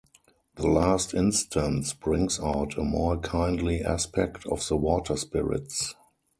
[0.55, 5.93] The last instance brings out a more kindly aspect of the water-spirits.